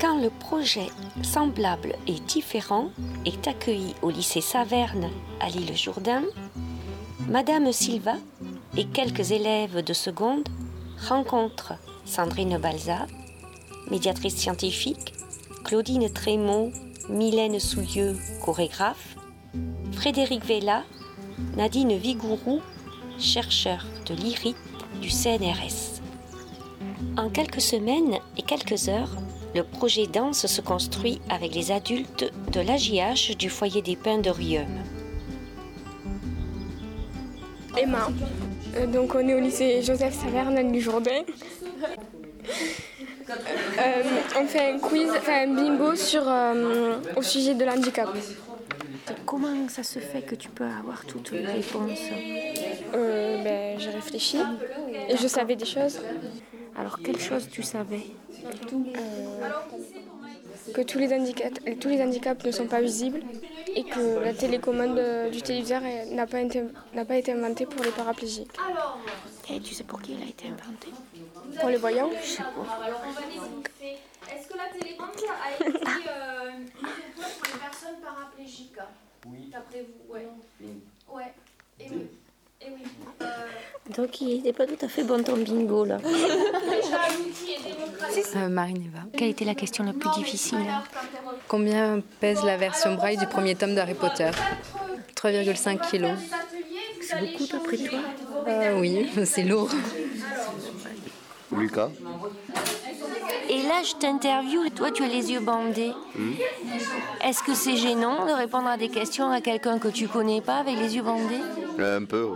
[0.00, 0.88] Quand le projet
[1.22, 2.90] semblable et différent
[3.24, 6.22] est accueilli au lycée Saverne à l'île Jourdain,
[7.28, 8.16] Madame Silva
[8.76, 10.48] et quelques élèves de seconde
[11.08, 11.74] rencontrent
[12.04, 13.06] Sandrine Balza,
[13.90, 15.14] médiatrice scientifique,
[15.64, 16.72] Claudine Trémaud,
[17.08, 19.16] Mylène Soulieux, chorégraphe,
[19.92, 20.84] Frédéric Vella,
[21.56, 22.60] Nadine Vigourou,
[23.18, 24.56] chercheur de l'IRIT
[25.04, 26.00] du CNRS.
[27.18, 29.14] En quelques semaines et quelques heures,
[29.54, 34.30] le projet danse se construit avec les adultes de l'AJH du foyer des Pins de
[34.30, 34.66] Riom.
[37.76, 38.08] Emma.
[38.76, 41.20] Euh, donc on est au lycée Joseph Saverne du Jourdain.
[43.28, 44.02] Euh,
[44.40, 48.08] on fait un quiz, enfin un bingo sur, euh, au sujet de l'handicap.
[49.26, 52.08] Comment ça se fait que tu peux avoir toutes les réponses?
[52.94, 54.38] Euh, ben, j'ai réfléchi
[55.08, 55.98] et je savais des choses.
[56.76, 58.02] Alors, quelle chose tu savais?
[60.74, 63.20] Que tous les, handicaps, tous les handicaps ne sont pas visibles
[63.76, 67.66] et que la télécommande euh, du téléviseur euh, n'a pas, été- n'a pas été inventée
[67.66, 68.50] pour les paraplégiques.
[69.50, 70.88] Et tu sais pour qui il a été inventé?
[71.60, 72.66] Pour les voyants, Je sais pas.
[74.34, 75.12] Est-ce que la télécommande
[75.44, 76.50] a été euh,
[77.14, 78.78] pour les personnes paraplégiques
[79.26, 79.50] Oui.
[79.52, 80.26] D'après vous, ouais.
[81.12, 81.32] Ouais.
[81.80, 82.06] Et oui.
[83.96, 85.98] Donc, il n'était pas tout à fait bon ton bingo, là.
[88.36, 89.00] Euh, Marie-Neva.
[89.16, 90.58] Quelle était la question la plus difficile
[91.48, 94.30] Combien pèse la version braille du premier tome d'Harry Potter
[95.16, 96.12] 3,5 kilos.
[97.00, 97.98] C'est beaucoup d'après toi
[98.46, 99.70] Ah oui, c'est lourd.
[101.56, 101.90] Lucas
[103.48, 105.92] Et là, je t'interviewe et toi, tu as les yeux bandés.
[107.22, 110.56] Est-ce que c'est gênant de répondre à des questions à quelqu'un que tu connais pas
[110.56, 111.40] avec les yeux bandés?
[111.78, 112.30] Un peu.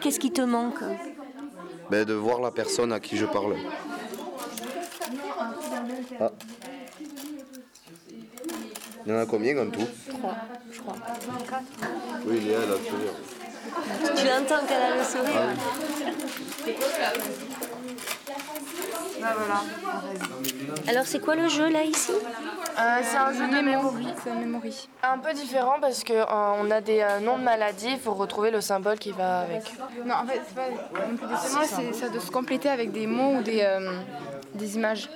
[0.00, 0.82] Qu'est-ce qui te manque
[1.90, 3.56] Ben, de voir la personne à qui je parle.
[6.20, 6.30] Ah.
[9.04, 9.86] Il y en a combien en tout?
[10.08, 10.34] Trois,
[10.72, 10.96] je crois.
[12.26, 13.12] Oui, Léa, elle a le sourire.
[14.16, 15.54] Tu entends qu'elle a le sourire
[20.88, 22.12] Alors, c'est quoi le jeu là ici?
[22.78, 23.92] Euh, c'est un jeu de mémoire.
[24.22, 24.88] C'est un memory.
[25.02, 26.24] Un peu différent parce que euh,
[26.60, 29.62] on a des euh, noms de maladies, il faut retrouver le symbole qui va avec.
[30.04, 33.42] Non, en fait, c'est pas symboles, c'est ça doit se compléter avec des mots ou
[33.42, 34.00] des, euh,
[34.54, 35.08] des images.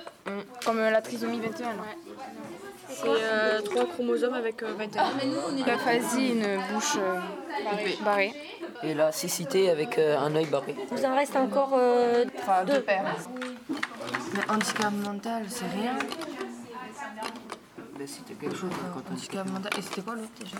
[0.65, 1.67] Comme euh, la trisomie 21.
[1.67, 1.73] là.
[2.89, 5.03] C'est trois chromosomes avec 21.
[5.65, 8.33] L'aphasie, une bouche euh, barrée.
[8.83, 10.75] Et la cécité avec euh, un œil barré.
[10.91, 13.15] Vous en reste encore euh, Enfin, deux paires.
[14.33, 15.93] Mais handicap mental, c'est rien.
[18.07, 18.69] C'était quelque chose.
[18.93, 19.71] Quand on dit Handicap mental.
[19.77, 20.57] Et c'était quoi l'autre déjà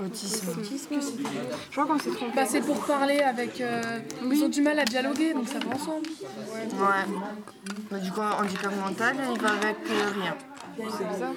[0.00, 0.52] Autisme.
[1.70, 2.32] Je crois qu'on s'est trompé.
[2.34, 3.60] Bah, c'est pour parler avec.
[3.60, 6.06] euh, Ils ont du mal à dialoguer, donc ça va ensemble.
[6.48, 7.04] Ouais.
[7.90, 10.36] Mais du coup, handicap mental, il va avec euh, rien.
[10.78, 11.32] C'est bizarre.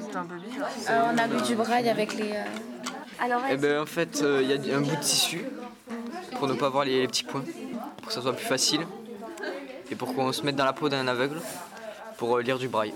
[0.00, 0.68] C'est un peu bizarre.
[0.90, 2.30] Euh, on a vu du braille avec les.
[2.32, 2.44] euh,
[3.20, 5.40] Alors, Eh ben, en fait, euh, il y a un bout de tissu
[6.38, 7.42] pour ne pas voir les, les petits points,
[7.96, 8.86] pour que ça soit plus facile
[9.90, 11.40] et pour qu'on se mette dans la peau d'un aveugle
[12.18, 12.94] pour euh, lire du braille.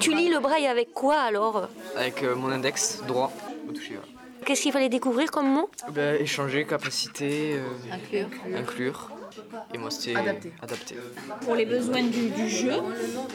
[0.00, 3.32] tu lis le braille avec quoi alors Avec euh, mon index droit
[3.68, 3.94] au toucher.
[3.94, 4.06] voilà.
[4.44, 7.56] Qu'est-ce qu'il fallait découvrir comme mot Ben, échanger, capacité,
[8.14, 8.24] euh,
[8.56, 9.10] inclure.
[9.74, 10.52] Et moi, c'était Adapter.
[10.62, 10.94] adapté.
[11.42, 12.72] pour les besoins du, du jeu.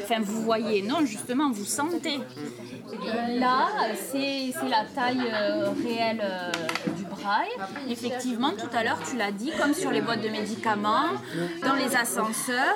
[0.04, 2.20] Enfin, vous voyez, non, justement, vous sentez.
[3.30, 6.52] Là, c'est c'est la taille euh, réelle euh,
[6.96, 7.04] du
[7.90, 11.10] Effectivement, tout à l'heure, tu l'as dit, comme sur les boîtes de médicaments,
[11.64, 12.76] dans les ascenseurs.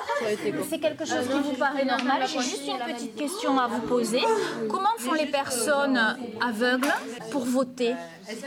[0.68, 2.22] C'est quelque chose qui vous paraît normal.
[2.26, 4.22] J'ai juste une petite question à vous poser.
[4.68, 6.00] Comment font les personnes
[6.40, 6.92] aveugles
[7.30, 7.94] pour voter?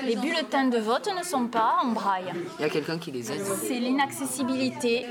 [0.04, 2.34] Les bulletins de vote ne sont pas en braille.
[2.59, 3.42] Il y a quelqu'un qui les aide.
[3.66, 5.06] C'est l'inaccessibilité.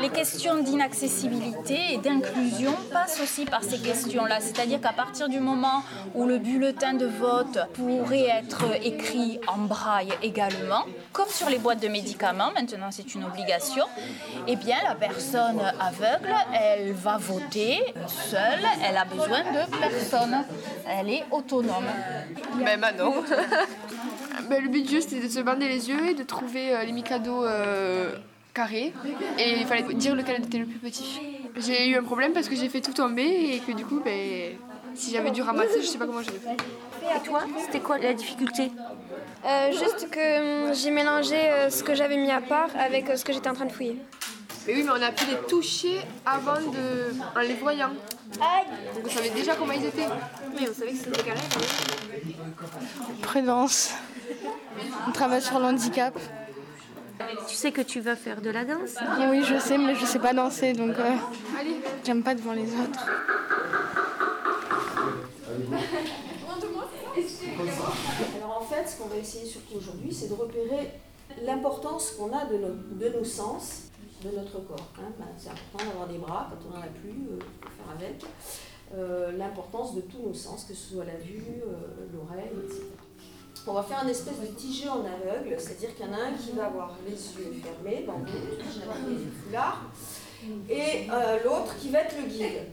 [0.00, 4.40] Les questions d'inaccessibilité et d'inclusion passent aussi par ces questions-là.
[4.40, 5.82] C'est-à-dire qu'à partir du moment
[6.14, 10.12] où le bulletin de vote pourrait être écrit en braille
[11.12, 13.84] comme sur les boîtes de médicaments, maintenant c'est une obligation,
[14.46, 20.44] eh bien la personne aveugle, elle va voter seule, elle a besoin de personne.
[20.88, 21.86] Elle est autonome.
[22.64, 23.24] Ben Manon.
[24.50, 27.44] Le but jeu c'était de se bander les yeux et de trouver euh, les Mikado
[27.44, 28.14] euh,
[28.52, 28.92] carrés.
[29.38, 31.20] Et il fallait dire lequel était le plus petit.
[31.56, 34.56] J'ai eu un problème parce que j'ai fait tout tomber et que du coup, ben,
[34.94, 36.56] si j'avais dû ramasser, je sais pas comment j'aurais fait.
[37.04, 38.72] Et toi, c'était quoi la difficulté?
[39.44, 43.16] Euh, juste que hum, j'ai mélangé euh, ce que j'avais mis à part avec euh,
[43.16, 43.98] ce que j'étais en train de fouiller.
[44.66, 47.14] Mais oui, mais on a pu les toucher avant de.
[47.36, 47.90] en les voyant.
[48.94, 50.06] Donc on savait déjà comment ils étaient.
[50.58, 51.40] Mais on savait que c'était carré.
[53.20, 53.92] Prudence.
[55.06, 56.18] On travaille sur le handicap.
[57.48, 58.96] Tu sais que tu vas faire de la danse?
[59.30, 61.14] Oui, je sais, mais je sais pas danser, donc euh,
[62.04, 63.06] j'aime pas devant les autres.
[68.36, 70.90] Alors en fait, ce qu'on va essayer surtout aujourd'hui, c'est de repérer
[71.42, 73.84] l'importance qu'on a de nos, de nos sens,
[74.24, 74.92] de notre corps.
[74.98, 75.12] hein.
[75.18, 78.24] Ben, c'est important d'avoir des bras quand on n'en a plus, euh, faut faire avec.
[78.94, 82.82] Euh, l'importance de tous nos sens, que ce soit la vue, euh, l'oreille, etc.
[83.66, 86.16] On va faire un espèce de petit jeu en aveugle, c'est-à-dire qu'il y en a
[86.28, 89.16] un qui va avoir les yeux fermés, dans le
[89.46, 89.90] foulard,
[90.68, 92.68] et euh, l'autre qui va être le guide.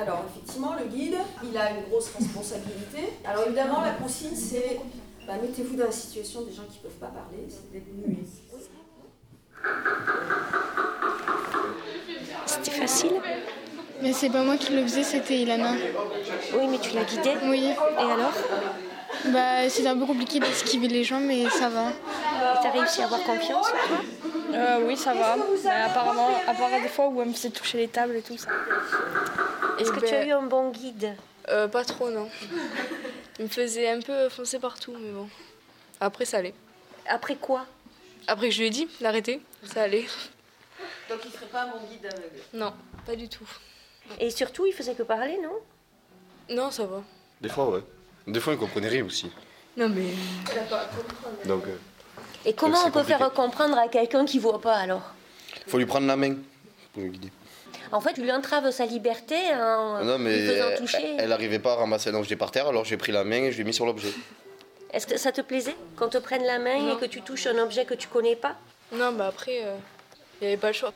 [0.00, 3.14] Alors effectivement, le guide, il a une grosse responsabilité.
[3.24, 4.78] Alors évidemment, la consigne, c'est
[5.26, 8.18] bah, mettez-vous dans la situation des gens qui ne peuvent pas parler, c'est d'être muet.
[12.46, 13.12] C'était facile
[14.00, 15.72] Mais c'est pas moi qui le faisais, c'était Ilana.
[16.54, 17.64] Oui, mais tu l'as guidée Oui.
[17.64, 18.32] Et alors?
[19.26, 21.90] Bah, c'était un peu compliqué d'esquiver les gens, mais ça va.
[21.90, 23.98] Et t'as réussi à avoir confiance en toi?
[24.54, 25.36] Euh, oui, ça va.
[25.64, 28.38] Mais apparemment, à part des fois où elle me faisait toucher les tables et tout
[28.38, 28.48] ça.
[29.78, 31.14] Est-ce que tu as eu un bon guide
[31.48, 32.28] Euh, pas trop, non.
[33.38, 35.28] Il me faisait un peu foncer partout, mais bon.
[36.00, 36.54] Après, ça allait.
[37.06, 37.66] Après quoi
[38.26, 40.06] Après que je lui ai dit d'arrêter, ça allait.
[41.08, 42.40] Donc il ne ferait pas un bon guide aveugle.
[42.52, 42.74] Non,
[43.06, 43.48] pas du tout.
[44.20, 47.02] Et surtout, il faisait que parler, non Non, ça va.
[47.40, 47.82] Des fois, ouais.
[48.26, 49.30] Des fois, ils comprenaient rien aussi.
[49.76, 50.10] Non, mais.
[51.46, 51.76] Donc, euh,
[52.44, 55.14] Et comment Donc, on peut faire comprendre à quelqu'un qui voit pas alors
[55.68, 56.34] faut lui prendre la main
[56.92, 57.30] pour le guider.
[57.92, 61.16] En fait, lui entrave sa liberté en non, mais lui faisant elle- toucher.
[61.18, 63.52] elle n'arrivait pas à ramasser un objet par terre, alors j'ai pris la main et
[63.52, 64.12] je l'ai mis sur l'objet.
[64.92, 67.58] Est-ce que ça te plaisait qu'on te prenne la main et que tu touches un
[67.58, 68.56] objet que tu connais pas?
[68.92, 70.92] Non, bah après, il n'y avait pas le choix.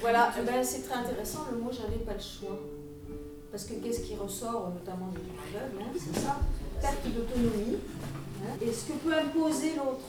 [0.00, 2.58] Voilà, eh ben, c'est très intéressant le mot j'avais pas le choix.
[3.52, 5.20] Parce que qu'est-ce qui ressort notamment du
[5.58, 6.36] aveugle, hein, c'est ça,
[6.80, 7.78] perte d'autonomie.
[8.44, 10.04] hein, et ce que peut imposer l'autre?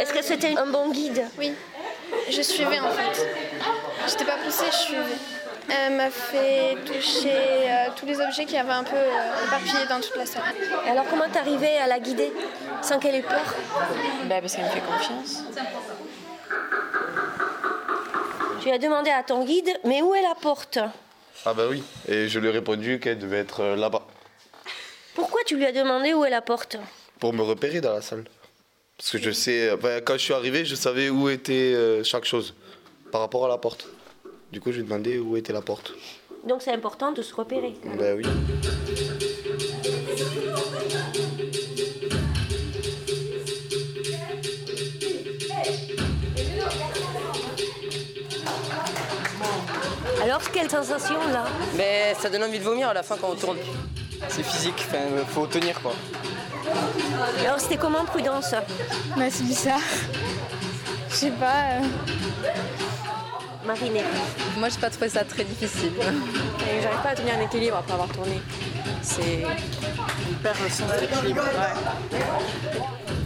[0.00, 1.24] Est-ce que c'était un bon guide?
[1.38, 1.52] Oui,
[2.30, 3.26] je suivais en fait.
[4.08, 5.16] J'étais pas poussée, je suivais.
[5.70, 9.98] Elle m'a fait toucher euh, tous les objets qui avaient un peu euh, éparpillés dans
[9.98, 10.42] toute la salle.
[10.86, 12.32] Et Alors comment t'arrivais à la guider
[12.82, 13.54] sans qu'elle ait peur?
[14.26, 15.44] Bah, parce qu'elle me fait confiance.
[18.60, 20.78] Tu as demandé à ton guide, mais où est la porte?
[21.46, 24.02] Ah bah oui, et je lui ai répondu qu'elle devait être euh, là-bas,
[25.14, 26.76] Pourquoi tu lui as demandé où est la porte?
[27.20, 28.24] Pour me repérer dans la salle.
[28.96, 29.70] Parce que je sais,
[30.04, 32.54] quand je suis arrivé, je savais où était euh, chaque chose
[33.10, 33.88] par rapport à la porte.
[34.52, 35.92] Du coup, je lui ai demandé où était la porte.
[36.46, 37.74] Donc c'est important de se repérer.
[37.98, 38.24] Ben oui.
[50.22, 51.44] Alors quelle sensation là?
[51.76, 53.58] Mais ça donne envie de vomir à la fin quand on tourne.
[54.28, 54.98] C'est physique, enfin,
[55.28, 55.92] faut tenir quoi.
[57.40, 58.54] Alors c'était comment Prudence
[59.16, 59.80] Bah, c'est bizarre.
[61.10, 61.80] Je sais pas.
[61.80, 61.80] euh,
[63.66, 64.02] Marinée.
[64.58, 65.92] Moi, j'ai pas trouvé ça très difficile.
[65.98, 68.40] Et j'arrive pas à tenir un équilibre après avoir tourné.
[69.02, 69.42] C'est.
[70.30, 71.42] On perd le sens d'équilibre.
[72.12, 73.23] Et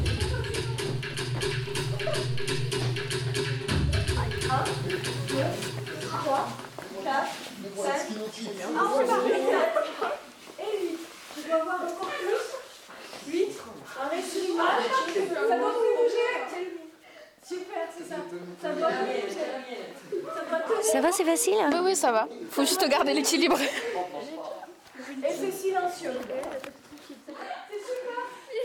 [21.29, 22.29] facile Oui, oui, ça va.
[22.51, 23.59] Faut juste garder l'équilibre.
[23.61, 26.13] Et c'est silencieux.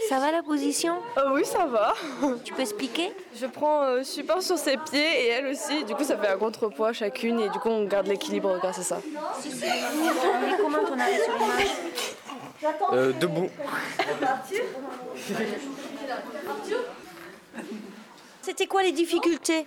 [0.10, 0.96] Ça va la position?
[1.15, 1.93] Ah oui, ça va.
[2.43, 3.12] Tu peux expliquer?
[3.36, 5.84] Je prends euh, support sur ses pieds et elle aussi.
[5.86, 8.84] Du coup, ça fait un contrepoids chacune et du coup, on garde l'équilibre grâce à
[8.84, 9.00] ça.
[9.43, 11.74] Mais comment ton arrêt sur l'image?
[12.93, 13.50] Euh, debout.
[18.41, 19.65] C'était quoi les difficultés?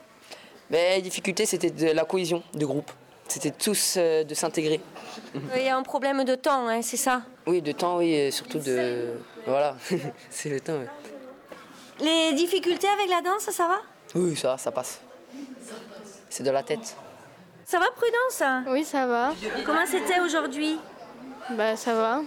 [0.70, 2.90] Mais la difficulté, c'était de la cohésion de groupe.
[3.28, 4.80] C'était tous euh, de s'intégrer.
[5.56, 8.30] Il y a un problème de temps, hein, c'est ça Oui, de temps, oui, et
[8.30, 9.14] surtout de.
[9.46, 9.76] Voilà,
[10.30, 10.88] c'est le temps, ouais.
[12.00, 13.78] Les difficultés avec la danse, ça va
[14.14, 15.00] Oui, ça, ça passe.
[16.28, 16.96] C'est de la tête.
[17.64, 19.32] Ça va Prudence Oui, ça va.
[19.64, 20.78] Comment c'était aujourd'hui
[21.50, 22.20] Bah, ça va.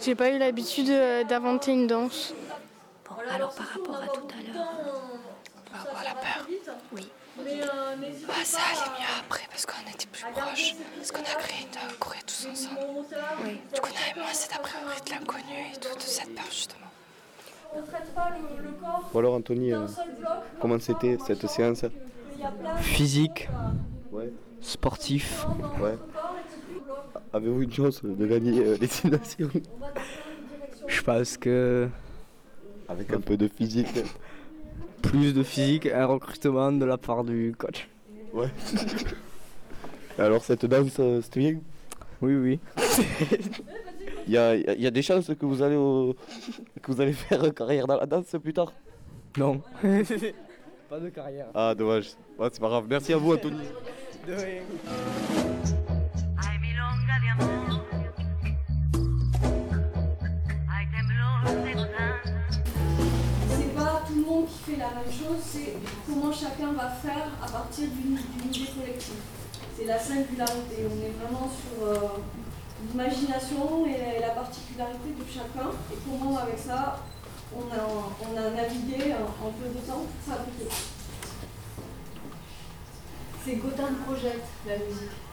[0.00, 2.34] J'ai pas eu l'habitude euh, d'inventer une danse.
[3.08, 4.66] Bon, alors par rapport à tout à l'heure.
[5.70, 6.46] Par rapport à la peur.
[7.44, 7.60] Oui.
[8.26, 10.74] Bah, ça allait mieux après parce qu'on était plus proches.
[10.96, 12.80] Parce qu'on a créé une choré tous ensemble.
[13.44, 13.60] Oui.
[13.74, 16.44] Du coup, on avait moins cet a priori de l'inconnu et tout, de cette peur
[16.50, 16.80] justement.
[17.74, 19.86] On ne traite pas le, le corps Ou alors, Anthony, euh,
[20.60, 21.84] comment c'était cette séance
[22.80, 23.48] Physique,
[24.12, 24.32] Ouais.
[24.60, 25.44] sportif.
[25.80, 25.96] Ouais.
[27.32, 29.50] Avez-vous une chance de gagner euh, les innovations
[30.86, 31.88] Je pense que
[32.88, 33.88] Avec un peu de physique.
[35.18, 37.88] plus de physique, un recrutement de la part du coach.
[38.32, 38.48] Ouais.
[40.18, 41.58] Alors cette danse, euh, c'était bien?
[42.20, 42.60] Oui, oui.
[44.26, 46.16] Il y a, il y a des chances que vous allez au-
[46.80, 48.72] que vous allez faire carrière dans la danse plus tard?
[49.36, 49.60] Non.
[50.88, 51.48] Pas de carrière.
[51.54, 52.12] Ah dommage.
[52.38, 52.86] Ouais, c'est pas grave.
[52.88, 53.58] Merci à vous Anthony.
[54.26, 54.62] De rien.
[64.64, 69.20] Fait la même chose, c'est comment chacun va faire à partir d'une idée collective.
[69.76, 70.86] C'est la singularité.
[70.88, 72.18] On est vraiment sur euh,
[72.88, 77.00] l'imagination et la particularité de chacun et comment avec ça
[77.56, 80.74] on a, navigué en, en peu de temps pour fabriquer.
[83.44, 85.23] C'est Gotham Project, la musique.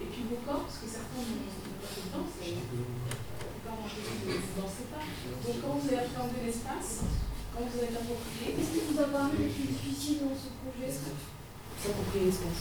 [0.00, 1.40] Et puis vos corps, parce que certains n'ont
[1.80, 5.00] pas fait de danse, et la plupart ont fait de ne dansez pas.
[5.00, 7.08] Donc comment vous avez appréhendé l'espace
[7.56, 10.92] Comment vous avez approprié Qu'est-ce qui vous a paru le plus difficile dans ce projet
[10.92, 12.60] S'approprier l'espace.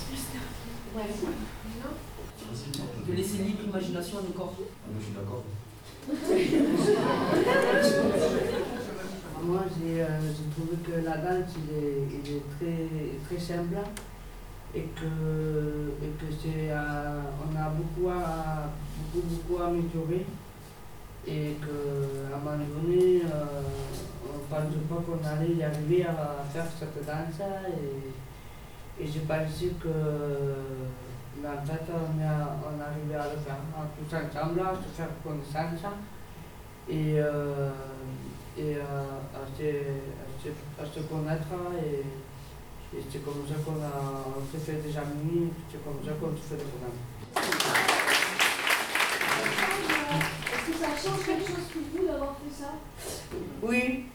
[0.95, 1.11] Ouais.
[3.07, 4.55] De laisser libre l'imagination à nos corps.
[4.55, 5.43] je suis d'accord.
[9.43, 13.75] Moi, j'ai euh, j'ai trouvé que la danse, il est, il est très, très simple
[14.75, 15.05] et que,
[16.03, 18.69] et que c'est, on a beaucoup à,
[19.13, 20.25] beaucoup, beaucoup améliorer
[21.27, 23.61] et qu'à un moment donné, euh,
[24.29, 27.41] on ne pense pas qu'on allait y arriver à faire cette danse
[28.99, 29.89] et, j'ai pensé que
[31.43, 35.09] en fait, on, a, on arrivait à le faire hein, tous ensemble, à se faire
[35.23, 35.79] connaissance
[36.89, 37.71] et, euh,
[38.57, 41.47] et à, se, à, se, connaître.
[42.97, 46.35] Et c'est comme ça qu'on a on s'est fait des amis, c'est comme ça qu'on
[46.35, 46.95] se fait des copains.
[50.53, 52.71] Est-ce que ça change quelque chose pour vous d'avoir fait ça
[53.61, 54.05] Oui.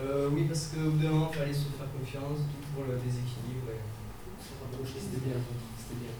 [0.00, 2.96] Euh, oui, parce qu'au bout d'un moment, il fallait se faire confiance, tout pour le
[3.04, 3.68] déséquilibre.
[3.68, 3.84] et
[4.86, 5.36] C'était bien,
[5.76, 6.14] c'était bien.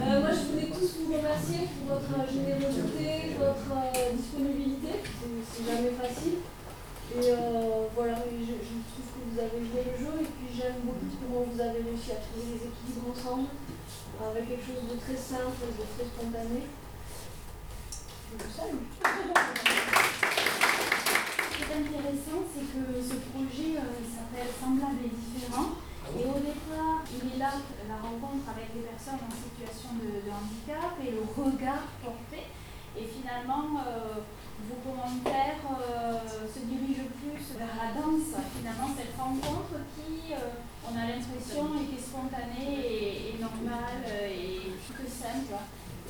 [0.00, 5.04] Euh, moi, je voulais tous vous remercier pour votre générosité, votre euh, disponibilité.
[5.52, 6.40] C'est jamais facile.
[7.10, 10.46] Et euh, voilà, et je, je trouve que vous avez joué le jeu et puis
[10.54, 13.50] j'aime beaucoup comment vous avez réussi à trouver les équilibres ensemble
[14.22, 16.70] avec quelque chose de très simple, de très spontané.
[18.30, 18.86] Je vous salue.
[18.94, 19.10] Ce
[21.50, 25.82] qui est intéressant, c'est que ce projet euh, s'appelle Semblable et différent.
[26.14, 27.58] Et au départ, il est là,
[27.90, 32.46] la rencontre avec les personnes en situation de, de handicap et le regard porté.
[32.94, 34.18] Et finalement, euh,
[34.68, 38.34] vos commentaires euh, se dirigent plus vers la danse.
[38.56, 44.74] Finalement, cette rencontre qui, euh, on a l'impression, était spontanée et, et normale euh, et
[44.92, 45.54] que simple.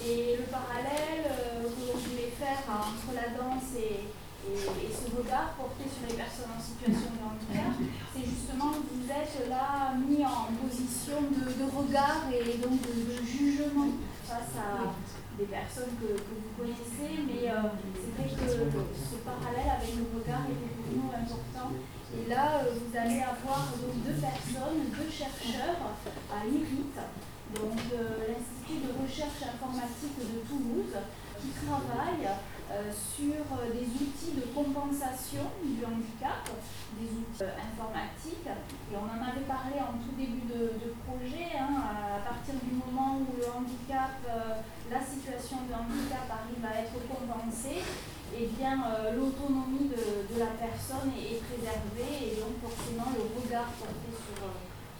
[0.00, 4.08] Et le parallèle que je voulais faire entre la danse et,
[4.48, 7.76] et, ce regard porté sur les personnes en situation de handicap,
[8.16, 13.92] c'est justement que vous êtes là mis en position de, regard et donc de jugement
[14.24, 14.88] face à
[15.40, 20.44] des personnes que, vous connaissez, mais euh, c'est vrai que ce parallèle avec le regard
[20.44, 21.72] pour nous important.
[22.12, 25.80] Et là, euh, vous allez avoir donc deux personnes, deux chercheurs
[26.28, 26.92] à l'IRIT,
[27.56, 30.92] donc euh, l'Institut de recherche informatique de Toulouse,
[31.40, 32.28] qui travaillent
[32.70, 36.46] euh, sur euh, des outils de compensation du handicap,
[36.94, 38.46] des outils euh, informatiques.
[38.46, 43.18] Et on en avait parlé en tout début de, projet, hein, à partir du moment
[43.18, 44.22] où le handicap,
[44.90, 47.82] la situation de handicap arrive à être compensée,
[48.36, 48.78] eh bien
[49.16, 54.46] l'autonomie de, de la personne est, préservée et donc forcément le regard porté sur,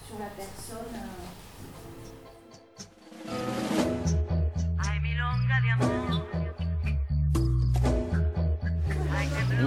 [0.07, 0.99] sur la personne.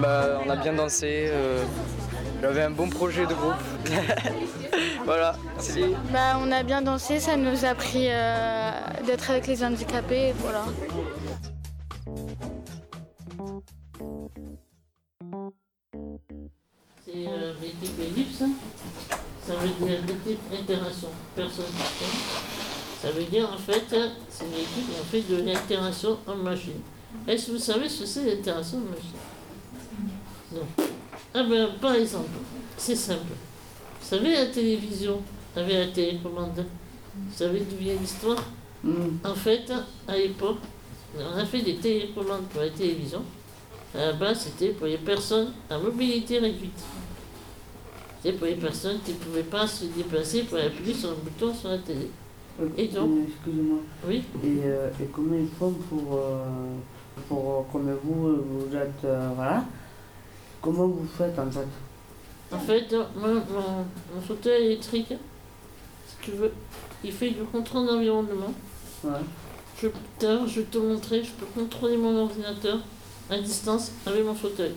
[0.01, 1.27] Bah, on a bien dansé.
[1.29, 1.65] euh,
[2.43, 3.55] J'avais un bon projet de groupe.
[5.05, 5.37] voilà.
[6.13, 8.71] Bah, on a bien dansé, ça nous a appris euh,
[9.07, 10.65] d'être avec les handicapés, voilà.
[17.05, 18.43] C'est euh, rythmique ellipse.
[19.47, 22.21] Ça rythme l'équipe interaction, personne personne.
[23.03, 23.85] Ça veut dire en fait,
[24.31, 26.81] c'est une équipe qui fait de l'interaction en machine.
[27.29, 29.34] Est-ce que vous savez ce que c'est l'interaction en machine?
[30.54, 30.84] Non.
[31.34, 32.28] Ah ben, par exemple,
[32.76, 33.32] c'est simple.
[34.00, 35.20] Vous savez, la télévision,
[35.56, 36.64] avec la télécommande,
[37.16, 38.42] vous savez d'où vient l'histoire
[39.25, 39.73] En fait,
[40.06, 40.58] à l'époque,
[41.18, 43.23] on a fait des télécommandes pour la télévision.
[43.94, 46.82] À la base, c'était pour les personnes à mobilité réduite.
[48.23, 51.54] C'était pour les personnes qui ne pouvaient pas se déplacer pour appuyer sur un bouton
[51.54, 52.11] sur la télé.
[52.76, 53.78] Et donc Excusez-moi.
[54.08, 54.23] Oui.
[54.42, 56.44] Et, euh, et comment ils font pour, euh,
[57.28, 59.64] pour euh, comme vous, vous êtes, euh, voilà.
[60.64, 61.66] Comment vous faites en fait?
[62.50, 65.12] En fait, mon, mon, mon fauteuil électrique,
[66.09, 66.52] si tu veux,
[67.04, 68.54] il fait du contrôle d'environnement.
[69.02, 69.11] Ouais.
[69.80, 72.78] Je, d'ailleurs, je vais te montrer, je peux contrôler mon ordinateur
[73.28, 74.73] à distance avec mon fauteuil.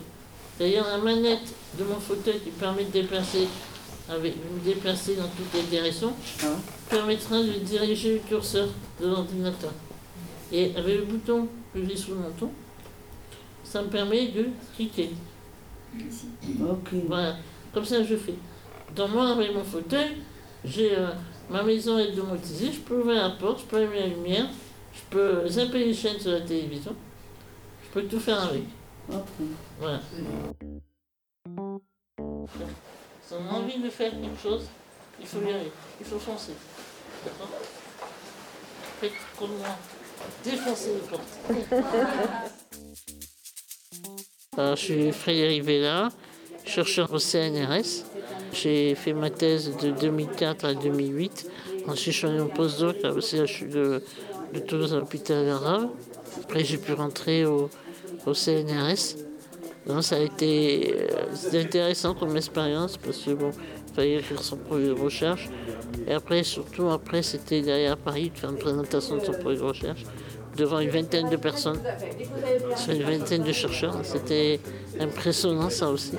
[0.58, 3.48] D'ailleurs, la manette de mon fauteuil qui permet de déplacer,
[4.10, 6.12] avec, de me déplacer dans toutes les directions,
[6.90, 8.68] permettra de diriger le curseur
[9.00, 9.72] de l'ordinateur.
[10.52, 12.50] Et avec le bouton que j'ai sous le menton,
[13.64, 15.10] ça me permet de cliquer.
[16.60, 16.88] Ok.
[17.06, 17.36] Voilà,
[17.72, 18.34] comme ça je fais.
[18.94, 20.16] Dans moi, avec mon fauteuil,
[20.64, 21.10] j'ai euh,
[21.50, 24.46] ma maison est domotisée, je peux ouvrir la porte, je peux allumer la lumière,
[24.92, 26.94] je peux zapper les chaînes sur la télévision,
[27.84, 28.64] je peux tout faire avec.
[29.78, 30.00] Voilà.
[33.22, 34.66] Si on a envie de faire quelque chose,
[35.20, 36.52] il faut y aller, il faut foncer.
[37.24, 37.50] D'accord?
[39.00, 39.76] Faites comme moi,
[40.44, 41.38] défoncez les portes.
[44.58, 46.08] Je suis Frédéric Vella,
[46.64, 48.04] chercheur au CNRS.
[48.52, 51.48] J'ai fait ma thèse de 2004 à 2008.
[51.86, 54.02] Ensuite, je suis allé en postdoc au CHU de,
[54.66, 55.90] Toulouse à l'hôpital arabe.
[56.42, 57.70] Après, j'ai pu rentrer au,
[58.26, 59.16] CNRS.
[59.86, 63.52] Donc, ça a été euh, intéressant comme expérience parce que bon,
[63.94, 65.48] fallait faire son projet de recherche.
[66.08, 69.62] Et après, surtout, après, c'était à Paris de faire une présentation de son projet de
[69.62, 70.02] recherche
[70.58, 71.80] devant une vingtaine de personnes,
[72.76, 73.96] sur une vingtaine de chercheurs.
[74.02, 74.60] C'était
[75.00, 76.12] impressionnant ça aussi.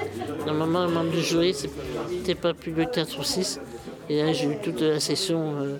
[0.45, 3.60] Normalement, un membre du jury, c'était pas plus de 4 ou 6.
[4.10, 5.75] Et là, j'ai eu toute la session euh,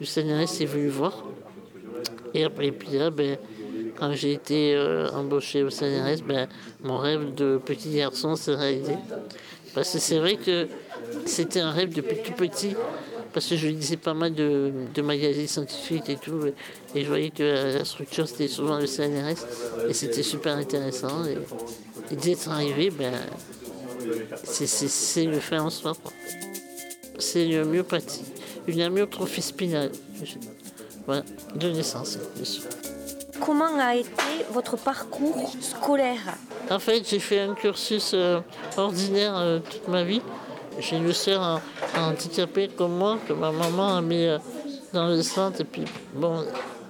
[0.00, 1.24] du CNRS qui est venu voir.
[2.34, 3.36] Et après, puis là, ben,
[3.96, 6.48] quand j'ai été euh, embauché au CNRS, ben,
[6.82, 8.94] mon rêve de petit garçon s'est réalisé.
[9.74, 10.66] Parce que c'est vrai que
[11.26, 12.74] c'était un rêve depuis tout petit,
[13.32, 16.40] parce que je lisais pas mal de, de magazines scientifiques et tout,
[16.94, 19.46] et, je voyais que la, la structure c'était souvent le CNRS,
[19.88, 21.24] et c'était super intéressant.
[21.26, 21.38] Et,
[22.12, 23.12] et d'être arrivé, ben,
[24.44, 25.92] c'est- le fait en soi.
[27.18, 28.24] C'est une myopathie,
[28.66, 29.92] une amyotrophie spinale.
[31.06, 31.22] Voilà,
[31.54, 32.62] de naissance, bien sûr.
[33.40, 34.12] Comment a été
[34.52, 36.36] votre parcours scolaire?
[36.70, 38.40] En fait, j'ai fait un cursus euh,
[38.76, 40.20] ordinaire euh, toute ma vie.
[40.80, 41.60] J'ai une sœur en-
[42.00, 44.38] handicapée comme moi, que ma maman a mis euh,
[44.92, 45.60] dans le centre.
[45.60, 46.44] Et puis, bon,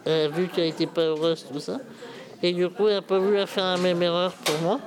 [0.04, 1.78] elle a vu qu'elle n'était pas heureuse, tout ça.
[2.42, 4.80] Et du coup, elle n'a pas voulu faire la même erreur pour moi.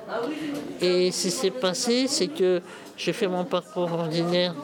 [0.82, 2.62] Et ce qui s'est passé, c'est que
[2.98, 4.56] j'ai fait mon parcours ordinaire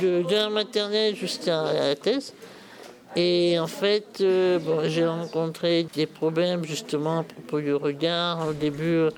[0.00, 2.32] de, la maternelle jusqu'à la thèse.
[3.14, 8.48] Et en fait, euh, bon, j'ai rencontré des problèmes justement à propos du regard.
[8.48, 9.08] Au début,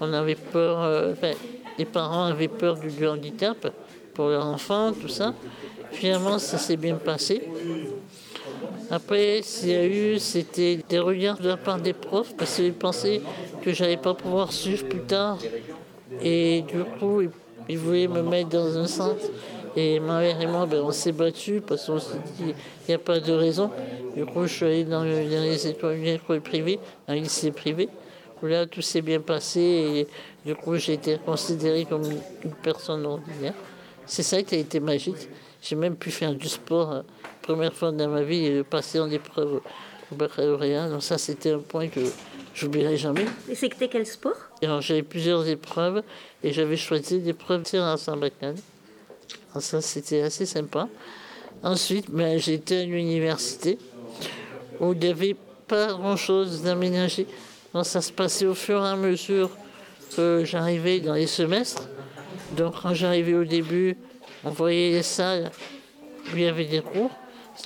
[0.00, 1.32] on avait peur, euh, enfin,
[1.78, 3.72] les parents avaient peur du, du handicap
[4.14, 5.34] pour leur enfant, tout ça.
[5.90, 7.42] Finalement, ça s'est bien passé.
[8.90, 12.74] Après, s'il y a eu, c'était des regards de la part des profs parce qu'ils
[12.74, 13.22] pensaient
[13.60, 15.38] que j'allais pas pouvoir suivre plus tard.
[16.20, 17.22] Et du coup,
[17.68, 19.30] ils, voulaient me mettre dans un centre.
[19.74, 22.94] Et ma mère et moi, ben, on s'est battus parce qu'on s'est dit il n'y
[22.94, 23.72] a pas de raison.
[24.14, 27.52] Du coup, je suis allé dans, le- dans les écoles, une école privée, un lycée
[27.52, 27.88] privé,
[28.42, 29.60] là, tout s'est bien passé.
[29.60, 30.08] Et
[30.48, 33.54] du coup, j'ai été considéré comme une personne ordinaire.
[34.06, 35.28] C'est ça qui a été magique.
[35.62, 37.02] J'ai même pu faire du sport, euh,
[37.40, 39.60] première fois dans ma vie, et passer en épreuve
[40.10, 40.88] au baccalauréat.
[40.88, 42.00] Donc ça, c'était un point que
[42.54, 43.26] j'oublierai jamais.
[43.48, 44.36] Et c'était quel sport?
[44.80, 46.02] J'avais plusieurs épreuves
[46.42, 47.96] et j'avais choisi l'épreuve tir à.
[48.10, 50.88] Alors ça, c'était assez sympa.
[51.62, 53.78] Ensuite, ben, été à l'université
[54.80, 55.36] où il n'y avait
[55.68, 57.26] pas grand-chose d'aménagé.
[57.72, 59.50] Donc, ça se passait au fur et à mesure
[60.16, 61.88] que j'arrivais dans les semestres.
[62.56, 63.96] Donc, quand j'arrivais au début,
[64.44, 65.50] on voyait les salles
[66.26, 67.10] où il y avait des cours.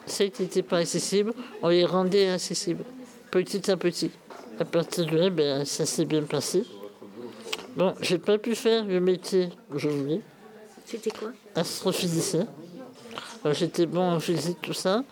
[0.06, 2.84] Celles qui n'étaient pas accessibles, on les rendait accessibles,
[3.30, 4.10] petit à petit.
[4.58, 6.64] À partir de là, ben, ça s'est bien passé.
[7.76, 10.20] Bon, j'ai pas pu faire le métier que je voulais,
[10.86, 11.32] C'était quoi?
[11.54, 12.46] Astrophysicien.
[13.44, 15.04] Alors, J'étais bon en physique, tout ça,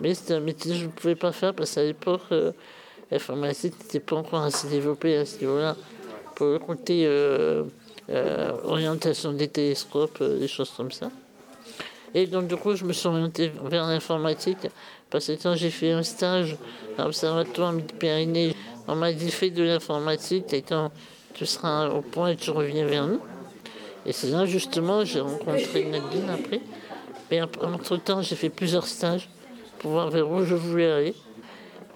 [0.00, 2.52] mais c'était un métier que je ne pouvais pas faire parce qu'à l'époque, euh,
[3.10, 5.76] l'informatique n'était pas encore assez développée à ce niveau-là.
[6.36, 7.64] Pour le côté euh,
[8.10, 11.10] euh, orientation des télescopes, euh, des choses comme ça.
[12.14, 14.68] Et donc, du coup, je me suis orienté vers l'informatique
[15.08, 16.56] parce que quand j'ai fait un stage
[16.98, 18.54] à l'Observatoire Midi-Pyrénées,
[18.88, 20.90] on m'a dit fais de l'informatique et quand
[21.34, 23.20] tu seras au point, tu reviens vers nous.
[24.04, 26.60] Et c'est là, justement, j'ai rencontré Nadine après.
[27.30, 29.30] Et entre-temps, j'ai fait plusieurs stages
[29.78, 31.14] pour voir vers où je voulais aller.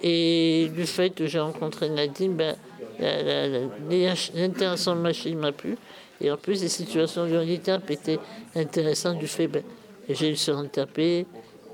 [0.01, 2.55] Et du fait que j'ai rencontré Nadine, ben,
[2.99, 5.77] l'intéressant de machine m'a plu.
[6.19, 8.19] Et en plus, les situations de handicap étaient
[8.55, 9.63] intéressantes du fait ben,
[10.09, 11.25] j'ai eu ce handicapé,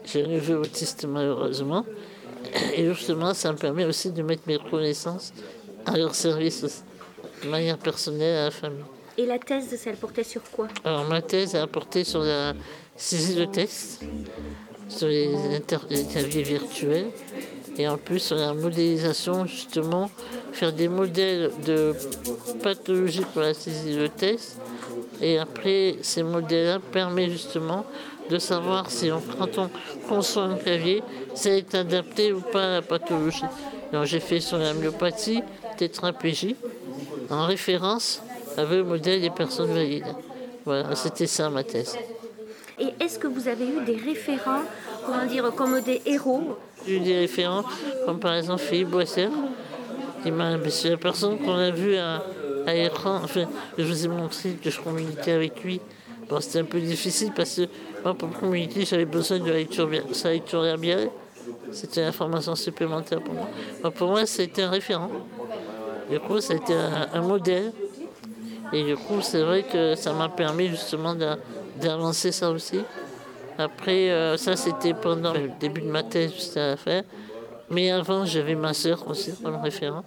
[0.05, 1.86] j'ai un neveu autiste malheureusement.
[2.75, 5.33] Et justement, ça me permet aussi de mettre mes connaissances
[5.86, 6.83] à leur service
[7.43, 8.83] de manière personnelle à la famille.
[9.17, 10.67] Et la thèse, elle portait sur quoi?
[10.83, 12.53] Alors, ma thèse a porté sur la
[12.97, 14.03] saisie de texte,
[14.89, 17.07] sur les interviews virtuels,
[17.77, 20.09] et en plus sur la modélisation, justement,
[20.53, 21.93] faire des modèles de
[22.61, 24.57] pathologie pour la saisie de texte.
[25.21, 27.85] Et après, ces modèles-là permettent justement
[28.29, 29.69] de savoir si quand on
[30.07, 33.43] conçoit un clavier, c'est adapté ou pas à la pathologie.
[33.91, 35.43] Donc j'ai fait sur la myopathie,
[35.77, 36.55] tétraplégie,
[37.29, 38.21] en référence
[38.57, 40.15] avec le modèle des personnes valides.
[40.65, 41.97] Voilà, c'était ça ma thèse.
[42.79, 44.63] Et est-ce que vous avez eu des référents,
[45.05, 46.57] comment dire, comme des héros?
[46.87, 47.63] J'ai eu des référents,
[48.05, 48.89] comme par exemple Philippe
[50.31, 50.69] Boisser.
[50.71, 52.23] C'est la personne qu'on a vue à,
[52.65, 53.19] à l'écran.
[53.23, 53.45] Enfin,
[53.77, 55.79] je vous ai montré que je communiquais avec lui.
[56.29, 57.62] Bon, c'était un peu difficile parce que
[58.03, 61.09] moi, pour communiquer, j'avais besoin de la lecture, sa lecture labiale.
[61.71, 63.91] C'était une information supplémentaire pour moi.
[63.91, 65.09] pour moi, c'était un référent.
[66.09, 67.71] Du coup, c'était un, un, modèle.
[68.71, 71.15] Et du coup, c'est vrai que ça m'a permis justement
[71.79, 72.79] d'avancer ça aussi.
[73.57, 77.01] Après, euh, ça, c'était pendant le début de ma thèse, juste à la fin.
[77.73, 80.03] Mais avant, j'avais ma soeur aussi comme référent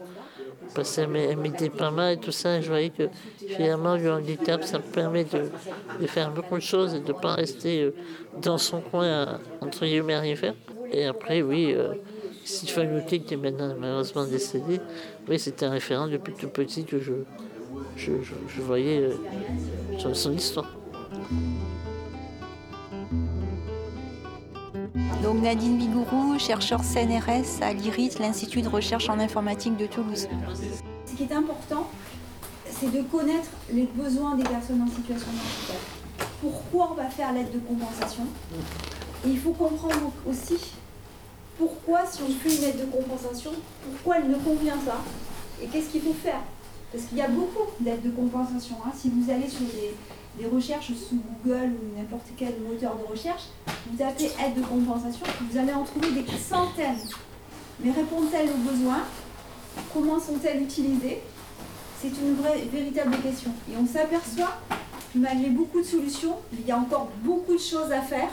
[0.75, 2.61] parce qu'elle m'aidait pas mal et tout ça.
[2.61, 7.01] je voyais que finalement, le handicap, ça me permet de, faire beaucoup de choses et
[7.01, 7.95] de ne pas rester euh,
[8.43, 10.55] dans son coin, entre guillemets, rien faire.
[10.93, 11.95] Et après, oui, euh,
[12.45, 14.81] Stéphane qui est maintenant malheureusement décédé,
[15.29, 17.15] oui, c'était un référent depuis tout petit que je,
[17.97, 20.71] je, voyais euh, son histoire.
[25.23, 30.29] Donc Nadine Bigourou, chercheur CNRS à l'IRIT, l'Institut de recherche en informatique de Toulouse.
[31.07, 31.89] Ce qui est important,
[32.71, 36.29] c'est de connaître les besoins des personnes en situation de handicap.
[36.41, 38.25] Pourquoi on va faire l'aide de compensation?
[39.27, 40.59] Et il faut comprendre aussi
[41.59, 43.53] pourquoi, si on fait une aide de compensation,
[43.91, 45.03] pourquoi elle ne convient pas
[45.63, 46.41] et qu'est-ce qu'il faut faire?
[46.93, 48.77] Parce qu'il y a beaucoup d'aides de compensation.
[48.87, 48.91] Hein.
[48.95, 49.95] Si vous allez sur des,
[50.39, 53.45] des recherches sous Google ou n'importe quel moteur de recherche,
[53.87, 57.09] vous tapez aide de compensation, vous allez en trouver des centaines.
[57.81, 59.03] Mais répondent-elles aux besoins?
[59.93, 61.23] Comment sont-elles utilisées?
[62.01, 63.51] C'est une vraie, véritable question.
[63.71, 64.59] Et on s'aperçoit
[65.13, 68.31] que malgré beaucoup de solutions, il y a encore beaucoup de choses à faire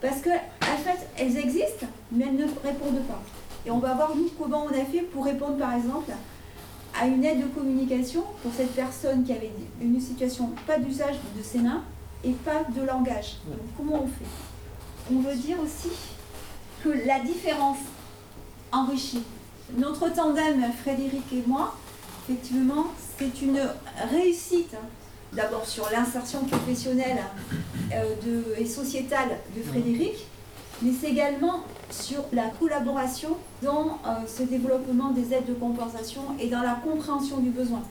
[0.00, 3.22] parce qu'en en fait, elles existent, mais elles ne répondent pas.
[3.64, 6.12] Et on va voir nous comment on a fait pour répondre par exemple
[6.98, 11.42] à une aide de communication pour cette personne qui avait une situation pas d'usage de
[11.42, 11.82] ses mains
[12.22, 13.36] et pas de langage.
[13.46, 15.12] Donc, comment on fait?
[15.12, 15.90] On veut dire aussi
[16.82, 17.78] que la différence
[18.72, 19.22] enrichit.
[19.76, 21.74] Notre tandem, Frédéric et moi,
[22.28, 22.86] effectivement,
[23.18, 23.60] c'est une
[24.10, 24.74] réussite
[25.32, 27.18] d'abord sur l'insertion professionnelle
[27.92, 30.26] euh, et sociétale de Frédéric,
[30.84, 33.30] mais c'est également sur la collaboration
[33.62, 37.82] dans euh, ce développement des aides de compensation et dans la compréhension du besoin.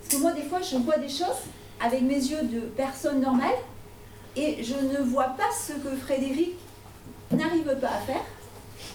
[0.00, 1.42] Parce que moi, des fois, je vois des choses
[1.78, 3.54] avec mes yeux de personne normale
[4.34, 6.54] et je ne vois pas ce que Frédéric
[7.30, 8.24] n'arrive pas à faire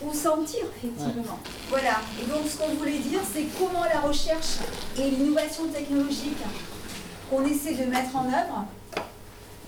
[0.02, 1.38] ou sentir, effectivement.
[1.70, 2.02] Voilà.
[2.22, 4.58] Et donc, ce qu'on voulait dire, c'est comment la recherche
[4.98, 6.38] et l'innovation technologique
[7.30, 8.66] qu'on essaie de mettre en œuvre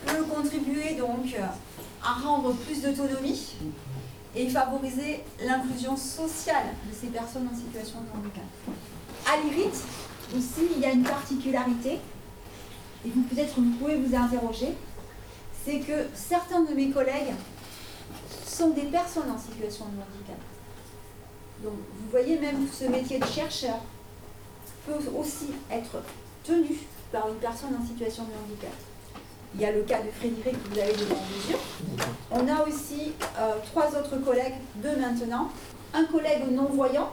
[0.08, 1.36] peut contribuer donc
[2.06, 3.54] à rendre plus d'autonomie
[4.36, 8.44] et favoriser l'inclusion sociale de ces personnes en situation de handicap.
[9.26, 9.74] À l'IRIT,
[10.36, 12.00] aussi, il y a une particularité,
[13.06, 14.76] et vous vous pouvez vous interroger,
[15.63, 17.34] c'est que certains de mes collègues
[18.46, 20.39] sont des personnes en situation de handicap.
[21.63, 23.80] Donc vous voyez même ce métier de chercheur
[24.86, 26.04] peut aussi être
[26.44, 26.78] tenu
[27.12, 28.74] par une personne en situation de handicap.
[29.56, 31.58] Il y a le cas de Frédéric que vous avez devant vos yeux.
[32.30, 35.50] On a aussi euh, trois autres collègues, deux maintenant.
[35.94, 37.10] Un collègue non-voyant.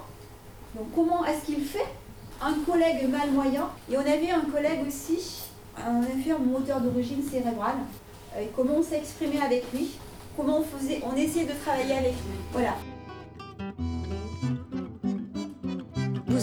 [0.74, 1.86] Donc comment est-ce qu'il fait?
[2.40, 3.70] Un collègue malvoyant.
[3.88, 5.44] Et on avait un collègue aussi,
[5.78, 7.76] un infirme moteur d'origine cérébrale.
[8.40, 9.92] Et comment on s'est exprimé avec lui?
[10.36, 11.00] Comment on faisait?
[11.04, 12.38] On essayait de travailler avec lui.
[12.52, 12.74] Voilà.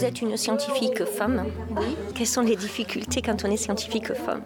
[0.00, 1.44] Vous êtes une scientifique femme.
[1.76, 1.84] Oui.
[2.14, 4.40] Quelles sont les difficultés quand on est scientifique femme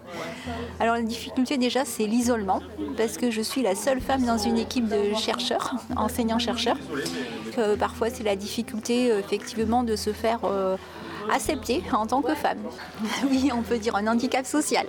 [0.81, 2.59] Alors la difficulté déjà c'est l'isolement
[2.97, 6.75] parce que je suis la seule femme dans une équipe de chercheurs, enseignants-chercheurs.
[7.79, 10.75] Parfois c'est la difficulté euh, effectivement de se faire euh,
[11.31, 12.59] accepter en tant que femme.
[13.29, 14.87] Oui, on peut dire un handicap social.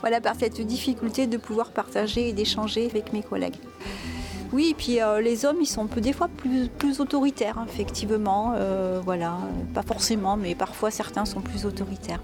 [0.00, 3.56] Voilà par cette difficulté de pouvoir partager et d'échanger avec mes collègues.
[4.54, 8.52] Oui, et puis euh, les hommes, ils sont des fois plus, autoritaires, effectivement.
[8.54, 9.36] Euh, voilà,
[9.74, 12.20] pas forcément, mais parfois certains sont plus autoritaires.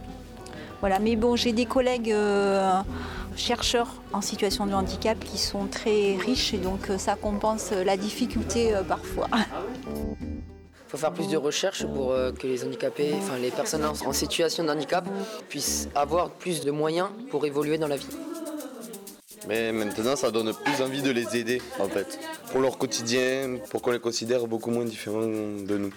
[0.79, 2.81] Voilà, mais bon, j'ai des collègues euh,
[3.35, 8.75] chercheurs en situation de handicap qui sont très riches et donc ça compense la difficulté
[8.87, 9.27] parfois.
[9.35, 10.29] Il
[10.87, 14.71] faut faire plus de recherches pour que les handicapés, enfin les personnes en situation de
[14.71, 15.05] handicap
[15.49, 18.30] puissent avoir plus de moyens pour évoluer dans la vie.
[19.49, 22.19] Mais maintenant, ça donne plus envie de les aider, en fait.
[22.53, 25.93] Pour leur quotidien, pour qu'on les considère beaucoup moins différents de nous.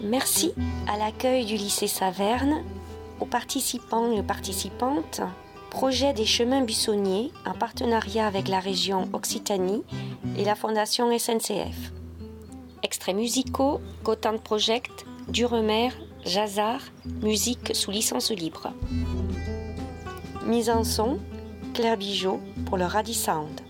[0.00, 0.52] Merci
[0.88, 2.64] à l'accueil du lycée Saverne,
[3.20, 5.20] aux participants et aux participantes.
[5.70, 9.82] Projet des chemins buissonniers en partenariat avec la région Occitanie
[10.36, 11.92] et la fondation SNCF.
[12.82, 15.90] Extraits musicaux, Gotan Project, Duremer,
[16.24, 16.80] Jazar,
[17.22, 18.72] musique sous licence libre.
[20.46, 21.18] Mise en son,
[21.74, 23.60] Claire Bijot pour le Radi Sound.